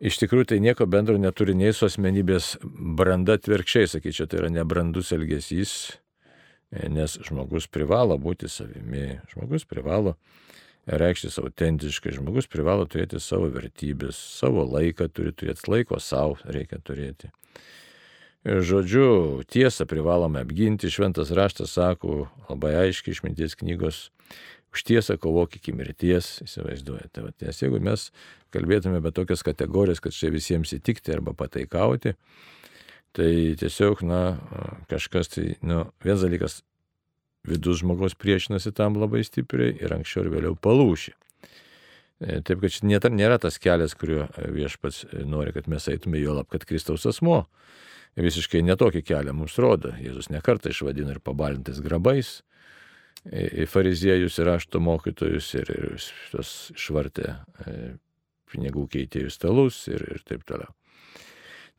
[0.00, 5.10] Iš tikrųjų tai nieko bendro neturi nei su asmenybės branda atvirkščiai, sakyčiau, tai yra nebrandus
[5.12, 5.74] elgesys,
[6.70, 10.14] nes žmogus privalo būti savimi, žmogus privalo
[10.86, 17.30] reikštis autentiškai, žmogus privalo turėti savo vertybės, savo laiką turi turėti, laiko savo reikia turėti.
[18.40, 24.06] Žodžiu, tiesą privalome apginti, šventas raštas sako labai aiškiai išminties knygos,
[24.72, 27.26] už tiesą kovok iki mirties, įsivaizduojate.
[27.44, 28.06] Nes jeigu mes
[28.54, 32.14] kalbėtume apie tokias kategorijas, kad čia visiems įtikti arba pataikauti,
[33.12, 34.22] tai tiesiog, na,
[34.88, 36.60] kažkas tai, nu, vienas dalykas,
[37.48, 41.14] vidus žmogaus priešinasi tam labai stipriai ir anksčiau ir vėliau palūšį.
[42.20, 46.50] E, taip, kad čia nėra tas kelias, kuriuo viešpats nori, kad mes eitume, jo lab,
[46.52, 47.46] kad Kristaus asmo
[48.20, 49.94] visiškai netokį kelią mums rodo.
[50.02, 52.40] Jėzus nekartą išvadino ir pabalintais grabais,
[53.70, 57.26] fariziejus ir rašto mokytojus ir, ir tos išvartė
[57.66, 57.74] e,
[58.50, 60.72] pinigų keitėjų stalus ir, ir taip toliau.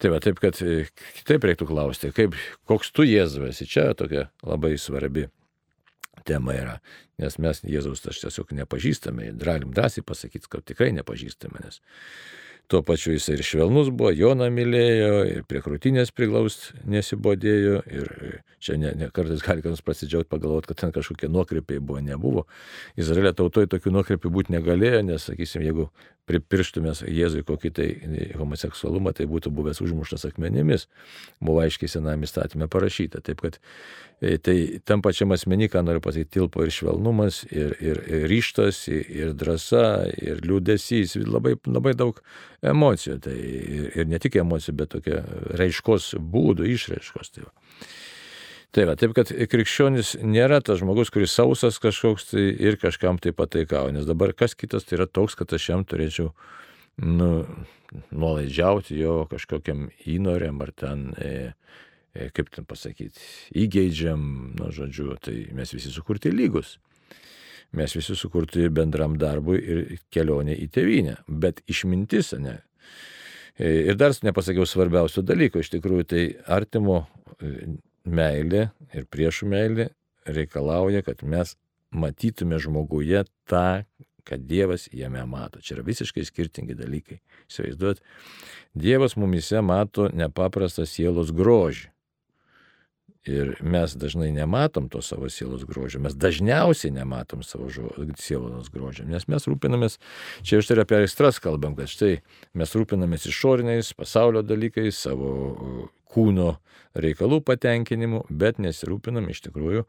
[0.01, 0.85] Tai va, taip, kad e,
[1.19, 2.37] kitaip reiktų klausti, kaip,
[2.69, 5.27] koks tu Jėzus esi, čia tokia labai svarbi
[6.27, 6.75] tema yra,
[7.21, 11.81] nes mes Jėzaus aš tiesiog nepažįstame, galim drąsiai pasakyti, kad tikrai nepažįstame, nes
[12.71, 18.11] Tuo pačiu jis ir švelnus buvo, Joną mylėjo, ir prie krūtinės priglaust nesibodėjo, ir
[18.63, 22.45] čia ne, ne kartais gali kas prasidžiauti pagalvoti, kad ten kažkokie nuokrypiai buvo, nebuvo.
[22.95, 25.89] Izraelio tautoje tokių nuokrypių būti negalėjo, nes, sakysim, jeigu
[26.31, 27.89] pripirštumės Jėzui kokį tai
[28.39, 30.87] homoseksualumą, tai būtų buvęs užmuštas akmenimis.
[31.43, 33.19] Buvo aiškiai sename įstatymė parašyta.
[33.25, 33.59] Taip kad
[34.21, 34.55] tai
[34.85, 39.33] tam pačiam asmenį, ką noriu pasakyti, tilpo ir švelnumas, ir, ir, ir ryštas, ir, ir
[39.37, 39.85] drąsa,
[40.21, 42.21] ir liūdėsys, labai, labai daug
[42.61, 43.17] emocijų.
[43.25, 45.23] Tai ir, ir ne tik emocijų, bet tokia
[45.57, 47.33] raiškos būdų, išraiškos.
[47.33, 47.53] Tai va.
[48.71, 53.33] Tai va, taip kad krikščionis nėra tas žmogus, kuris sausas kažkoks tai ir kažkam tai
[53.35, 56.29] pataikauja, nes dabar kas kitas tai yra toks, kad aš jam turėčiau
[57.03, 57.31] nu,
[58.15, 61.90] nuolaidžiauti jo kažkokiam įnoriam ar ten, e, e,
[62.35, 63.19] kaip ten pasakyti,
[63.63, 64.23] įgeidžiam,
[64.59, 66.77] nu, žodžiu, tai mes visi sukurti lygus.
[67.77, 71.15] Mes visi sukurti bendram darbui ir kelionė į tėvynę.
[71.27, 72.57] Bet išmintis, ne.
[73.55, 77.05] E, ir dar nepasakiau svarbiausio dalyko, iš tikrųjų tai artimo
[77.39, 79.87] e, meilė ir priešų meilė
[80.27, 81.55] reikalauja, kad mes
[81.91, 83.83] matytume žmoguje tą,
[84.27, 85.61] kad Dievas jame mato.
[85.63, 87.21] Čia yra visiškai skirtingi dalykai.
[87.49, 88.03] Įsivaizduot,
[88.77, 91.89] Dievas mumise mato nepaprastą sielos grožį.
[93.29, 97.67] Ir mes dažnai nematom to savo sielos grožio, mes dažniausiai nematom savo
[98.17, 99.99] sielos grožio, nes mes rūpinamės,
[100.41, 102.15] čia iš tai apie aistras kalbam, kad štai
[102.57, 105.35] mes rūpinamės išoriniais pasaulio dalykais, savo
[106.11, 106.55] kūno
[106.97, 109.85] reikalų patenkinimu, bet nesirūpinam iš tikrųjų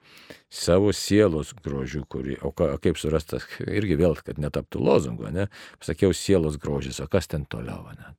[0.52, 5.48] savo sielos grožių, kurį, o ka, kaip surastas, irgi vėl, kad netaptų lozungo, ne,
[5.80, 8.12] pasakiau sielos grožis, o kas ten toliau, ne.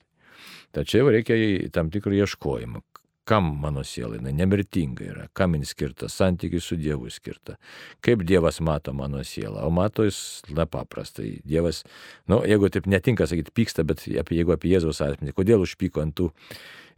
[0.73, 1.37] Tačiau reikia
[1.69, 2.81] tam tikrų ieškojimų,
[3.27, 7.55] kam mano siela, jinai nemirtinga yra, kam jin skirta, santykiai su Dievu skirta,
[8.03, 11.83] kaip Dievas mato mano sielą, o mato jis, na paprastai, Dievas,
[12.27, 16.03] na, nu, jeigu taip netinka sakyti, pyksta, bet apie, jeigu apie Jėzaus asmenį, kodėl užpyko
[16.03, 16.31] ant tų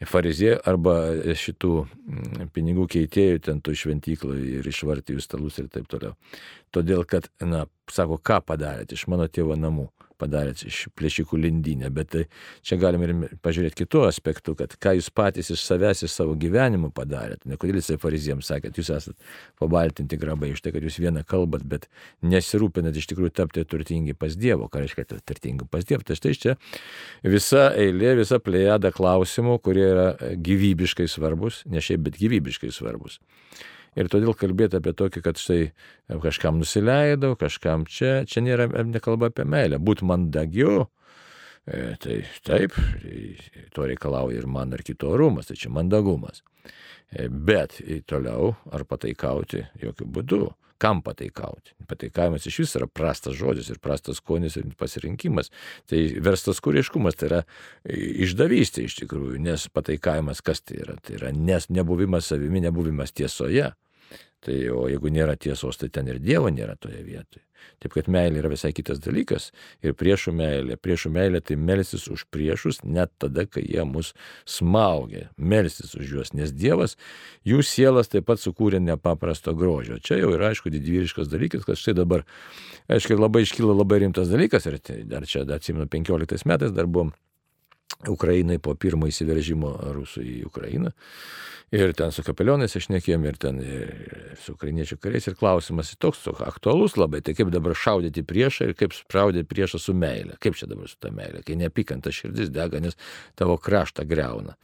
[0.03, 0.95] farizėjų arba
[1.39, 6.15] šitų mm, pinigų keitėjų, ten tų šventyklų ir išvartijų stalus ir taip toliau.
[6.75, 9.87] Todėl, kad, na, sako, ką padarėte iš mano tėvo namų,
[10.19, 12.23] padarėt iš plėšikų lindinę, bet tai
[12.65, 16.91] čia galime ir pažiūrėti kitų aspektų, kad ką jūs patys iš savęs, iš savo gyvenimo
[16.95, 17.45] padarėt.
[17.49, 19.17] Ne kodėl jisai fariziems sakė, jūs esate
[19.61, 21.89] pabaltinti grabai iš tai, kad jūs vieną kalbat, bet
[22.25, 24.69] nesirūpinat iš tikrųjų tapti turtingi pas Dievo.
[24.71, 26.05] Ką reiškia turtingi pas Dievą?
[26.07, 26.57] Tai štai čia
[27.23, 33.19] visa eilė, visa plėjada klausimų, kurie yra gyvybiškai svarbus, ne šiaip, bet gyvybiškai svarbus.
[33.95, 35.69] Ir todėl kalbėti apie tokį, kad štai
[36.23, 39.79] kažkam nusileidau, kažkam čia, čia nėra nekalba apie meilę.
[39.79, 40.89] Būt mandagiu,
[41.63, 42.75] e, tai taip,
[43.75, 46.43] to reikalauja ir man, ir kito orumas, tai čia mandagumas.
[47.11, 47.79] E, bet
[48.09, 50.43] toliau, ar pataikauti, jokių būdų.
[50.77, 51.71] Kam pataikauti?
[51.87, 55.47] Pataikavimas iš vis yra prastas žodis ir prastas skonis ir pasirinkimas.
[55.87, 57.39] Tai verstas kūriškumas, tai yra
[57.87, 60.97] išdavystė iš tikrųjų, nes pataikavimas kas tai yra?
[60.99, 63.71] Tai yra nes nebuvimas savimi, nebuvimas tiesoje.
[64.43, 67.45] Tai o jeigu nėra tiesos, tai ten ir Dievo nėra toje vietoje.
[67.81, 69.49] Taip kad meilė yra visai kitas dalykas.
[69.85, 70.77] Ir priešų meilė.
[70.81, 74.13] Priešų meilė tai melsis už priešus net tada, kai jie mus
[74.49, 75.29] smaugia.
[75.37, 76.33] Melsis už juos.
[76.37, 76.95] Nes Dievas
[77.47, 79.99] jų sielas taip pat sukūrė nepaprasto grožio.
[79.99, 82.25] Čia jau yra, aišku, didvyriškas dalykas, kad štai dabar,
[82.91, 84.69] aišku, labai iškyla labai rimtas dalykas.
[84.69, 87.15] Ir tai dar čia, atsimenu, 15 metais dar buvom
[88.09, 90.91] Ukrainai po pirmo įsiveržimo rusų į Ukrainą.
[91.73, 95.25] Ir ten su kapelionais išnekėjom, ir ten ir su ukrainiečių kariais.
[95.27, 99.95] Ir klausimas toks aktualus labai, tai kaip dabar šaudyti priešą ir kaip šaudyti priešą su
[99.97, 100.37] meile.
[100.43, 102.97] Kaip čia dabar su ta meile, kai neapykanta širdis dega, nes
[103.35, 104.55] tavo kraštą greuna.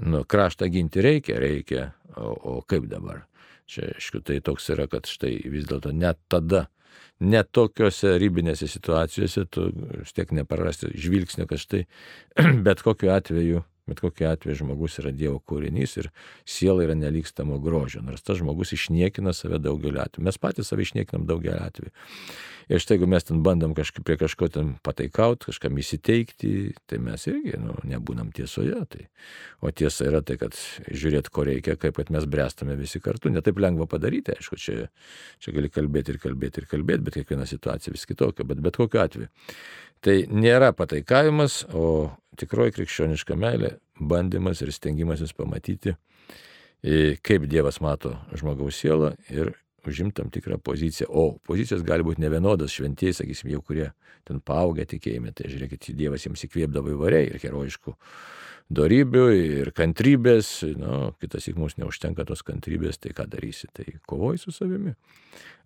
[0.00, 3.26] Nu, kraštą ginti reikia, reikia, o, o kaip dabar?
[3.70, 6.70] Čia, aišku, tai toks yra, kad štai vis dėlto net tada,
[7.20, 11.84] net tokiuose ribinėse situacijose tu vis tiek neprarasti žvilgsnio, kad štai
[12.66, 16.10] bet kokiu atveju Bet kokiu atveju žmogus yra Dievo kūrinys ir
[16.48, 20.26] siela yra nelikstamo grožio, nors tas žmogus išniekina save daugeliu atveju.
[20.28, 21.92] Mes patys save išniekinam daugeliu atveju.
[22.70, 26.50] Ir štai jeigu mes ten bandom kažkaip prie kažko ten pataikauti, kažkam įsiteikti,
[26.86, 28.78] tai mes irgi nu, nebūnam tiesoje.
[28.92, 29.06] Tai.
[29.66, 30.54] O tiesa yra tai, kad
[30.86, 33.32] žiūrėt, ko reikia, kaip kad mes bręstame visi kartu.
[33.34, 34.86] Netaip lengva padaryti, aišku, čia,
[35.42, 39.02] čia gali kalbėti ir kalbėti ir kalbėti, bet kiekviena situacija vis kitokia, bet bet kokiu
[39.02, 39.32] atveju.
[40.06, 43.78] Tai nėra pataikavimas, o tikroji krikščioniška meilė-
[44.12, 45.96] bandymas ir stengimasis pamatyti,
[47.22, 49.54] kaip Dievas mato žmogaus sielą ir
[49.86, 51.08] užimti tam tikrą poziciją.
[51.08, 53.92] O pozicijos gali būti nevienodas, šventieji, sakysim, jau kurie
[54.24, 57.96] ten paaugę tikėjime, tai žiūrėkit, Dievas jiems įkvėpdavo įvairiai ir herojiškų
[58.70, 64.44] darybių, ir kantrybės, nu, kitas įk mums neužtenka tos kantrybės, tai ką darysi, tai kovoji
[64.44, 64.94] su savimi.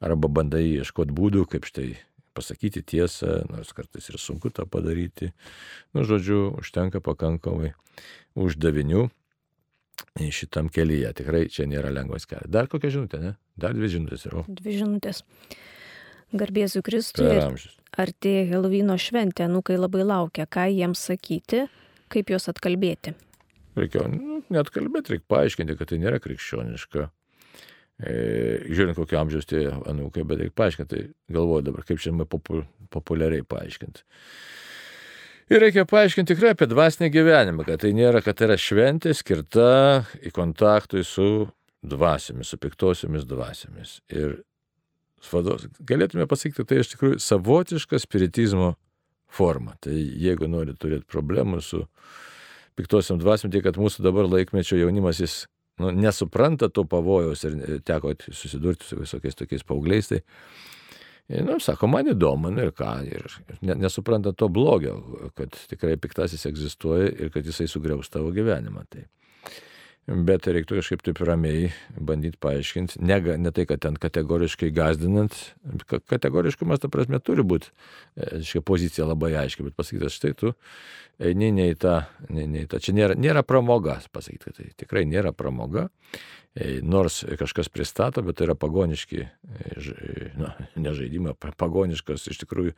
[0.00, 1.90] Arba bandai ieškoti būdų, kaip štai
[2.35, 5.33] pasakyti tiesą, nors kartais ir sunku tą padaryti.
[5.94, 7.73] Nu, žodžiu, užtenka pakankamai
[8.35, 9.07] uždavinių
[10.35, 11.12] šitam kelyje.
[11.20, 12.51] Tikrai čia nėra lengvas kelias.
[12.51, 13.33] Dar kokia žinutė, ne?
[13.59, 14.44] Dar dvi žinutės yra.
[14.49, 15.23] Dvi žinutės.
[16.35, 17.31] Garbėsiu Kristui.
[17.94, 21.68] Artėja Helovino šventė, nukai labai laukia, ką jiems sakyti,
[22.11, 23.14] kaip juos atkalbėti.
[23.79, 27.07] Reikia, nu, net kalbėti, reikia paaiškinti, kad tai nėra krikščioniška
[28.03, 33.47] žiūrint, kokio amžiaus tie anūkai, bet reikia paaiškinti, tai galvoju dabar, kaip šiandien popu, populiariai
[33.47, 34.03] paaiškinti.
[35.53, 39.69] Ir reikia paaiškinti tikrai apie dvasinį gyvenimą, kad tai nėra, kad tai yra šventė skirta
[40.25, 41.47] į kontaktui su
[41.85, 43.99] dvasiomis, su piktosiomis dvasiomis.
[44.11, 44.41] Ir
[45.31, 48.75] vados, galėtume pasakyti, tai iš tikrųjų savotiška spiritizmo
[49.29, 49.77] forma.
[49.85, 51.85] Tai jeigu nori turėti problemų su
[52.79, 55.45] piktosiam dvasiom, tai kad mūsų dabar laikmečio jaunimas jis
[55.83, 60.21] nu, nesupranta to pavojaus ir teko susidurti su visokiais tokiais paaugliais, tai,
[61.43, 63.27] nu, sako, man įdomu, nu ir ką, ir
[63.75, 64.97] nesupranta to blogio,
[65.39, 68.87] kad tikrai piktasis egzistuoja ir kad jisai sugriaus tavo gyvenimą.
[68.91, 69.07] Tai.
[70.05, 75.33] Bet reiktų kažkaip taip ramiai bandyti paaiškinti, ne, ne tai, kad ten kategoriškai gazdinant,
[76.12, 77.73] kategoriškumas, ta prasme, turi būti,
[78.21, 80.53] aiškiai, pozicija labai aiškiai, bet pasakyti, štai tu
[81.25, 81.97] eini ne į tą,
[82.29, 86.44] ne, ne į tą, čia nėra, nėra pramoga, pasakyti, tai tikrai nėra pramoga, E,
[86.87, 92.75] nors kažkas pristato, bet tai yra pagoniški, e, na, ne žaidimai, pagoniškas iš tikrųjų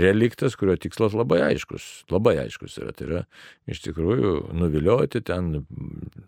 [0.00, 2.94] reliktas, kurio tikslas labai aiškus, labai aiškus yra.
[2.96, 3.24] Tai yra
[3.68, 5.58] iš tikrųjų nuvilioti ten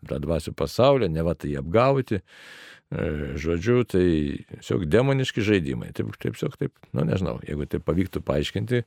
[0.09, 4.05] tą dvasių pasaulį, ne va tai apgauti, E, žodžiu, tai
[4.51, 5.93] tiesiog demoniški žaidimai.
[5.95, 8.81] Taip, taip, tiesiog taip, nu nežinau, jeigu tai pavyktų paaiškinti,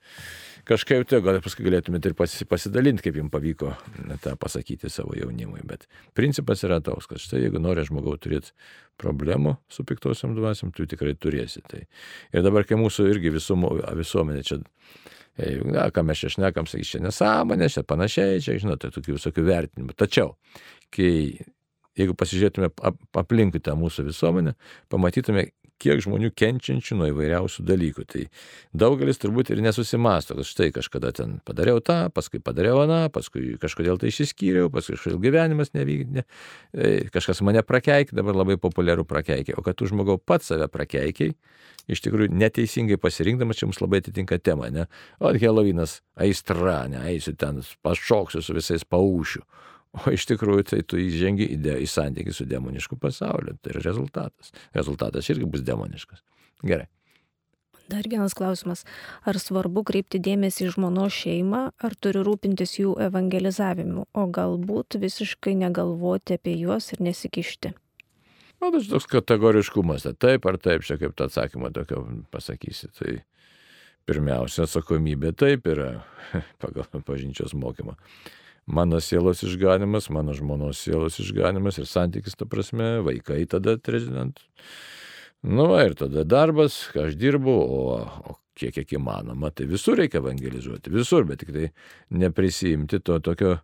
[0.68, 2.18] kažkaip tai gal paskui galėtumėte ir
[2.50, 3.72] pasidalinti, kaip jums pavyko
[4.26, 5.64] tą pasakyti savo jaunimui.
[5.70, 5.88] Bet
[6.20, 8.52] principas yra toks, kad štai jeigu nori žmogau turėti
[9.00, 11.64] problemų su piktosiam dvasiam, tu tikrai turėsi.
[11.64, 11.86] Tai.
[12.36, 14.60] Ir dabar, kai mūsų irgi visumo, visuomenė čia
[15.40, 19.48] e, na, ką mes čia šnekam, sakys, čia nesąmonė, čia panašiai, čia, žinote, tokių visokių
[19.48, 19.96] vertinimų.
[19.96, 20.36] Tačiau,
[20.92, 21.14] kai
[22.00, 22.72] jeigu pasižiūrėtume
[23.20, 24.56] aplinkui tą mūsų visuomenę,
[24.94, 25.50] pamatytume,
[25.84, 28.06] kiek žmonių kenčiančių nuo įvairiausių dalykų.
[28.10, 28.24] Tai
[28.84, 34.00] daugelis turbūt ir nesusimasto, kad štai kažkada ten padariau tą, paskui padariau aną, paskui kažkodėl
[34.02, 39.66] tai išsiskyriau, paskui kažkodėl gyvenimas nevykdė, e, kažkas mane prakeikė, dabar labai populiaru prakeikė, o
[39.66, 41.36] kad tu žmogau pats save prakeikiai,
[41.92, 44.88] iš tikrųjų neteisingai pasirinkdamas, čia mums labai atitinka tema, ne?
[45.20, 49.44] O Helovinas aistra, ne, eisiu ten, pašoksiu su visais paušiu.
[49.94, 53.54] O iš tikrųjų tai tu įžengi į, de, į santykį su demonišku pasauliu.
[53.62, 54.50] Tai yra rezultatas.
[54.74, 56.24] Rezultatas irgi bus demoniškas.
[56.66, 56.88] Gerai.
[57.92, 58.86] Dar vienas klausimas.
[59.28, 65.54] Ar svarbu kreipti dėmesį į žmonos šeimą, ar turi rūpintis jų evangelizavimu, o galbūt visiškai
[65.62, 67.76] negalvoti apie juos ir nesikišti?
[68.64, 72.90] O tas toks kategoriškumas, tai taip ar taip, čia kaip tą atsakymą tokio pasakysi.
[72.98, 73.18] Tai
[74.10, 75.98] pirmiausia atsakomybė taip yra
[76.64, 78.00] pagal pažinčios mokymą
[78.66, 84.40] mano sielos išganimas, mano žmonos sielos išganimas ir santykis, ta prasme, vaikai tada trezident.
[85.44, 87.82] Nu, va, ir tada darbas, ką aš dirbu, o,
[88.32, 91.70] o kiek, kiek įmanoma, tai visur reikia evangelizuoti, visur, bet tik tai
[92.16, 93.58] neprisijimti to tokio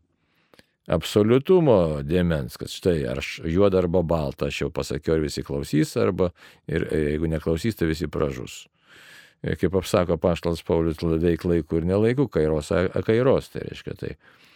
[0.91, 6.33] absoliutumo dėmens, kad štai ar juoda arba balta, aš jau pasakiau, ir visi klausys, arba
[6.67, 8.65] ir e, jeigu neklausys, tai visi pražus.
[9.45, 12.73] Ir kaip apsako paštalas Paulius, veik laikų ir nelaikų, kairos,
[13.07, 14.48] kairos, tai reiškia tai E,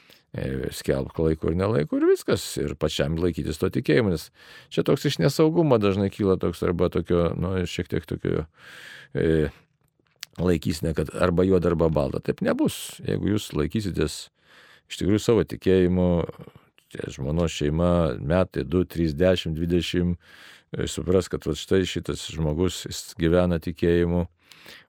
[0.74, 4.30] skelbk laiku ir nelaiku ir viskas, ir pačiam laikytis to tikėjimo, nes
[4.74, 8.48] čia toks iš nesaugumo dažnai kyla toks arba tokio, nu, šiek tiek tokio
[9.13, 9.52] e,
[10.41, 12.24] laikysne, kad arba juoda, arba balta.
[12.26, 14.17] Taip nebus, jeigu jūs laikysitės
[14.89, 16.10] iš tikrųjų savo tikėjimu,
[17.13, 20.17] žmonos šeima, metai 2, 3, 10, 20,
[20.89, 22.84] supras, kad va, štai šitas žmogus
[23.22, 24.26] gyvena tikėjimu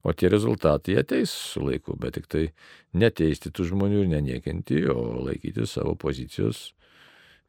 [0.05, 2.45] O tie rezultatai ateis su laiku, bet tik tai
[2.93, 6.73] neteisti tų žmonių ir neniekinti, o laikyti savo pozicijos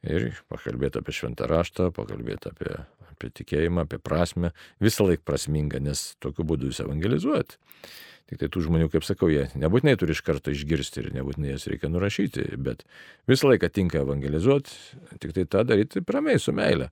[0.05, 2.73] ir pakalbėti apie šventą raštą, pakalbėti apie,
[3.09, 7.57] apie tikėjimą, apie prasme, visą laiką prasminga, nes tokiu būdu jūs evangelizuojat.
[8.25, 11.67] Tik tai tų žmonių, kaip sakau, jie nebūtinai turi iš karto išgirsti ir nebūtinai jas
[11.69, 12.81] reikia nurašyti, bet
[13.29, 14.73] visą laiką tinka evangelizuoti,
[15.21, 16.89] tik tai tą daryti pramiai su meile.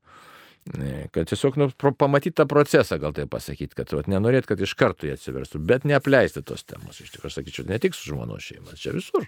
[1.11, 1.65] Kad tiesiog nu,
[1.99, 5.83] pamatyti tą procesą, gal tai pasakyti, kad vat, nenorėt, kad iš karto jie atsiverstų, bet
[5.83, 7.01] neapleisti tos temos.
[7.03, 9.27] Iš tikrųjų, sakyčiau, ne tik su žmonos šeima, čia visur.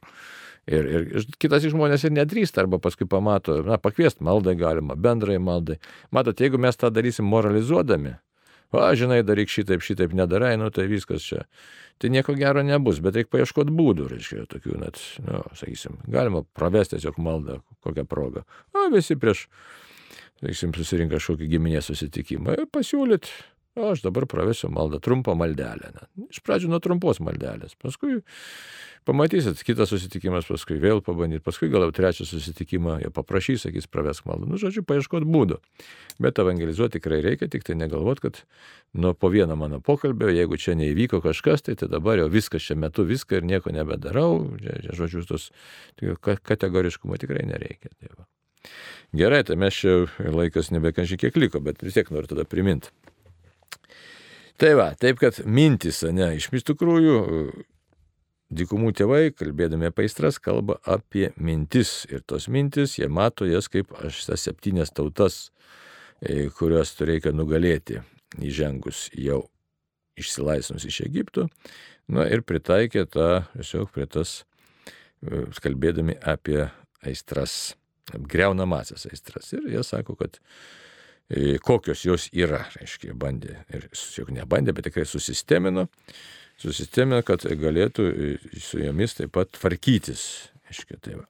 [0.72, 5.36] Ir, ir kitas iš žmonės ir nedrįsta, arba paskui pamato, na, pakviesti maldai galima, bendrai
[5.44, 5.76] maldai.
[6.16, 8.16] Matot, jeigu mes tą darysim moralizuodami,
[8.72, 11.44] o, žinai, daryk šitaip, šitaip nedarai, nu tai viskas čia.
[12.00, 16.96] Tai nieko gero nebus, bet reikia paieškoti būdų, reiškia, tokių net, nu, sakysim, galima pravesti
[16.96, 18.48] tiesiog maldą kokią progą.
[18.72, 19.50] O visi prieš
[20.42, 23.30] sakysim, susirinka kažkokį giminės susitikimą ir pasiūlyt,
[23.76, 25.92] o aš dabar pravesiu maldą, trumpą maldelę.
[25.96, 26.28] Ne.
[26.32, 28.22] Iš pradžių nuo trumpos maldelės, paskui
[29.06, 34.26] pamatysit, kitas susitikimas, paskui vėl pabandyt, paskui gal jau trečią susitikimą jie paprašys, sakys, pravesk
[34.30, 34.48] maldą.
[34.50, 35.60] Nu, žodžiu, paieškoti būdų.
[36.24, 38.42] Bet evangelizuoti tikrai reikia, tik tai negalvot, kad
[38.98, 42.80] nuo po vieno mano pokalbio, jeigu čia neįvyko kažkas, tai, tai dabar jau viskas čia
[42.80, 44.56] metu viską ir nieko nebedarau.
[44.88, 45.52] Žodžiu, tos
[46.24, 47.94] kategoriškumo tikrai nereikia.
[48.00, 48.30] Tai va.
[49.16, 52.92] Gerai, tai mes čia laikas nebekančiai kiek liko, bet vis tiek noriu tada priminti.
[54.60, 57.16] Tai va, taip kad mintis, ne, iš tikrųjų,
[58.56, 62.06] dykumų tėvai, kalbėdami apie aistras, kalba apie mintis.
[62.12, 65.50] Ir tos mintis, jie mato jas kaip aš tas septynias tautas,
[66.22, 68.02] e, kuriuos reikia nugalėti
[68.40, 69.46] įžengus jau
[70.20, 71.50] išsilaisvinus iš Egipto.
[72.08, 74.44] Na ir pritaikė tą, tiesiog prie tas,
[75.26, 76.68] e, kalbėdami apie
[77.06, 77.76] aistras
[78.14, 79.52] greunamasias aistras.
[79.54, 80.40] Ir jie sako, kad
[81.30, 85.88] e, kokios jos yra, reiškia, bandė, ir juk nebandė, bet tikrai susistemino,
[86.62, 90.28] susistemino, kad galėtų e, su jomis taip pat tvarkytis.
[90.66, 91.30] Reiškia, tai va.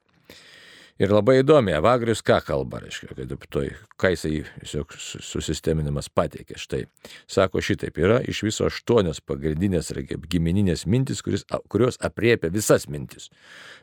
[0.96, 3.66] Ir labai įdomi, Evagrius ką kalba, reiškia, kad toj,
[4.00, 4.30] ką jisai
[4.62, 6.56] tiesiog susisteminimas pateikė.
[6.56, 6.86] Štai,
[7.28, 9.92] sako šitaip, yra iš viso aštuonios pagrindinės
[10.32, 13.28] gimininės mintis, kuris, kurios apriepia visas mintis.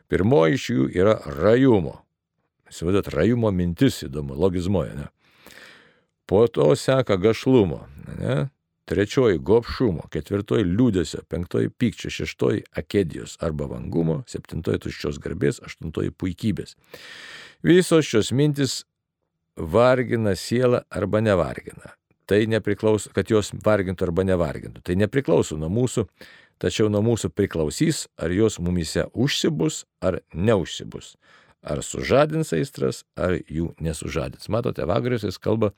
[0.10, 2.00] Pirmoji iš jų yra rajumo.
[2.74, 5.10] Įsivaizduot, rajumo mintis įdomu, logizmoje, ne?
[6.26, 7.84] Po to seka gašlumo,
[8.18, 8.48] ne?
[8.90, 16.76] Trečioji gopšumo, ketvirtoji liūdėsio, penktoji pykčio, šeštoji akedijos arba vangumo, septintoji tuščios garbės, aštuntoji puikybės.
[17.64, 18.82] Visos šios mintis
[19.56, 21.94] vargina sielą arba nevargina.
[22.28, 24.84] Tai nepriklauso, kad jos vargintų arba nevargintų.
[24.84, 26.08] Tai nepriklauso nuo mūsų,
[26.60, 31.14] tačiau nuo mūsų priklausys, ar jos mumise užsibus ar neužsibus
[31.64, 34.50] ar sužadins aistras, ar jų nesužadins.
[34.52, 35.72] Matote, Vagrius jis kalba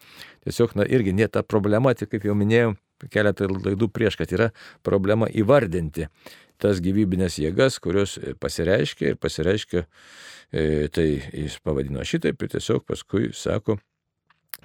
[0.46, 2.74] tiesiog, na irgi ne ta problema, tik kaip jau minėjau,
[3.14, 4.50] keletą laidų prieš, kad yra
[4.86, 6.10] problema įvardinti
[6.62, 9.82] tas gyvybinės jėgas, kurios pasireiškia ir pasireiškia,
[10.56, 13.76] e, tai jis pavadino šitaip ir tiesiog paskui sako,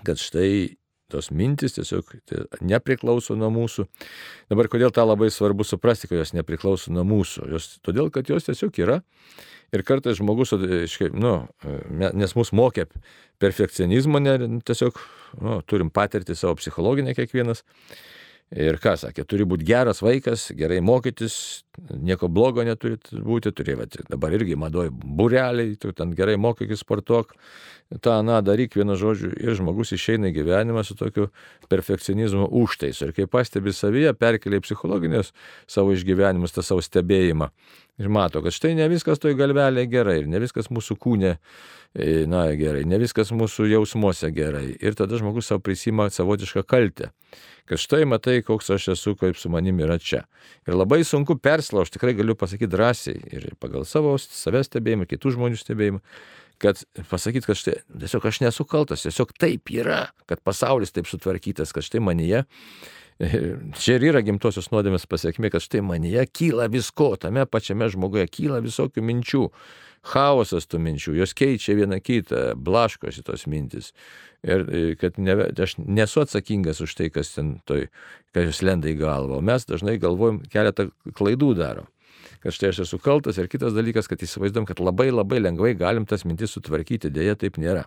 [0.06, 0.79] kad štai
[1.10, 3.86] tos mintis tiesiog tai nepriklauso nuo mūsų.
[4.52, 7.48] Dabar kodėl tą labai svarbu suprasti, kad jos nepriklauso nuo mūsų?
[7.54, 9.00] Jos, todėl, kad jos tiesiog yra.
[9.70, 10.50] Ir kartais žmogus,
[11.14, 11.34] nu,
[11.94, 12.88] nes mus mokė
[13.42, 14.34] perfekcionizmo, ne,
[14.66, 14.98] tiesiog
[15.38, 17.62] nu, turim patirti savo psichologinę kiekvienas.
[18.50, 21.34] Ir ką sakė, turi būti geras vaikas, gerai mokytis,
[21.94, 27.36] nieko blogo neturi būti, turi, va, dabar irgi madoj bureliai, tu ten gerai mokykis, sportuok,
[28.02, 31.28] tą, na, daryk vienu žodžiu ir žmogus išeina į gyvenimą su tokiu
[31.70, 33.06] perfekcionizmo užtaisu.
[33.06, 35.30] Ir kai pastebi savyje, perkelia į psichologinės
[35.70, 37.52] savo išgyvenimus, tą savo stebėjimą.
[38.02, 41.79] Ir mato, kad štai ne viskas toj galvelėje gerai ir ne viskas mūsų kūne E,
[42.30, 44.76] na gerai, ne viskas mūsų jausmuose gerai.
[44.78, 47.10] Ir tada žmogus savo prisima savotišką kaltę.
[47.66, 50.24] Kad štai matai, koks aš esu, kaip su manimi yra čia.
[50.66, 55.58] Ir labai sunku perslaužti, tikrai galiu pasakyti drąsiai ir pagal savo savęs stebėjimą, kitų žmonių
[55.58, 56.00] stebėjimą,
[56.62, 61.74] kad pasakyti, kad štai tiesiog aš nesu kaltas, tiesiog taip yra, kad pasaulis taip sutvarkytas,
[61.74, 62.44] kad štai manyje
[63.20, 68.62] Čia ir yra gimtosios nuodėmės pasiekmė, kad štai manyje kyla visko, tame pačiame žmoguje kyla
[68.64, 69.42] visokių minčių,
[70.08, 73.92] chaosas tų minčių, jos keičia vieną kitą, blaškosi tos mintis.
[74.40, 77.90] Ir e, kad ne, aš nesu atsakingas už tai, kas ten toj,
[78.32, 79.36] kas jūs lenda į galvą.
[79.36, 81.90] O mes dažnai galvojam, keletą klaidų darom.
[82.40, 86.06] Kad štai aš esu kaltas ir kitas dalykas, kad įsivaizduom, kad labai labai lengvai galim
[86.08, 87.86] tas mintis sutvarkyti, dėja taip nėra.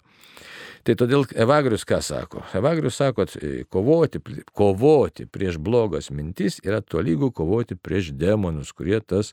[0.84, 2.44] Tai todėl Evagrius ką sako?
[2.58, 4.20] Evagrius sako, e, kovoti,
[4.52, 9.32] kovoti prieš blogas mintis yra tolygų kovoti prieš demonus, kurie tas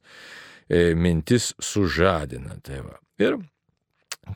[0.70, 2.54] E, mintis sužadina.
[2.62, 2.98] Tai va.
[3.18, 3.36] Ir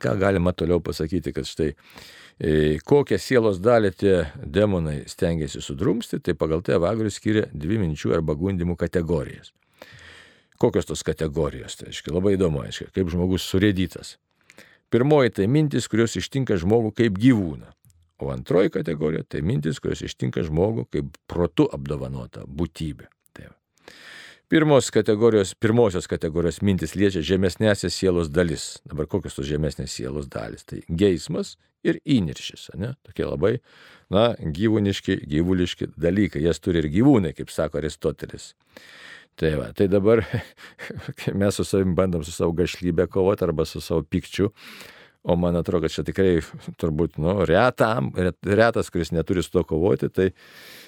[0.03, 6.35] ką galima toliau pasakyti, kad štai e, kokią sielos dalį tie demonai stengiasi sudrumsti, tai
[6.35, 9.53] pagal tai Evagrius skiria dvi minčių arba gundimų kategorijas.
[10.65, 11.77] Kokios tos kategorijos?
[11.77, 14.15] Tai aiškiai, labai įdomu, aiškiai, kaip žmogus surėdytas.
[14.95, 17.69] Pirmoji tai mintis, kurios ištinka žmogų kaip gyvūną.
[18.25, 23.11] O antroji kategorija tai mintis, kurios ištinka žmogų kaip protu apdovanota būtybė.
[24.49, 28.67] Pirmos kategorijos, pirmosios kategorijos mintis liečia žemesnėsias sielos dalis.
[28.85, 30.67] Dabar kokios tos žemesnės sielos dalis?
[30.69, 32.93] Tai geismas ir įniršis, ne?
[33.09, 33.55] Tokie labai,
[34.13, 36.45] na, gyvūniški, gyvuliški dalykai.
[36.45, 38.53] Jas turi ir gyvūnai, kaip sako Aristotelis.
[39.41, 40.23] Tai va, tai dabar
[41.41, 44.53] mes su savim bandom su savo gašlybė kovoti arba su savo pikčiu.
[45.25, 46.43] O man atrodo, kad čia tikrai
[46.79, 48.11] turbūt, nu, retam,
[48.45, 50.27] retas, kuris neturi su to kovoti, tai,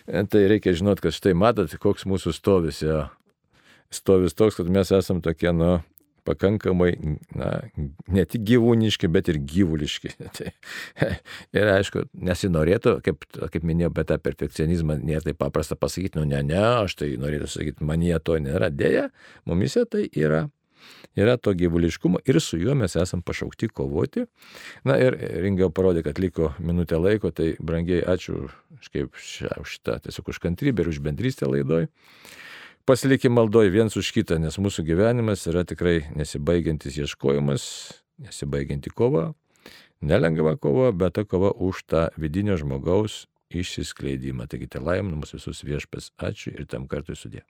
[0.05, 3.07] tai reikia žinot, kad štai matot, koks mūsų stovis jo
[3.91, 5.79] stovis toks, kad mes esam tokie, nu,
[6.27, 6.93] pakankamai,
[7.37, 7.51] na,
[8.13, 10.13] ne tik gyvūniški, bet ir gyvuliški.
[10.37, 10.51] Tai,
[11.57, 13.25] ir aišku, nesinorėtų, kaip,
[13.55, 17.55] kaip minėjau, bet tą perfekcionizmą nėra taip paprasta pasakyti, nu ne, ne, aš tai norėčiau
[17.59, 18.71] sakyti, manyje to nėra.
[18.75, 19.09] Deja,
[19.49, 20.47] mumise tai yra.
[21.17, 24.27] Yra to gyvuliškumo ir su juo mes esam pašaukti kovoti.
[24.87, 28.45] Na ir Ringiau parodė, kad liko minutė laiko, tai brangiai ačiū
[28.77, 28.91] už
[29.73, 31.89] šitą, tiesiog už kantrybę ir už bendrystę laidoj
[32.87, 37.65] pasilikim maldoj viens už kitą, nes mūsų gyvenimas yra tikrai nesibaigiantis ieškojimas,
[38.23, 39.33] nesibaigianti kova,
[40.01, 44.47] nelengva kova, bet ta kova už tą vidinio žmogaus išsiskleidimą.
[44.51, 47.43] Taigi, te laiminimus visus viešpės, ačiū ir tam kartui sudė.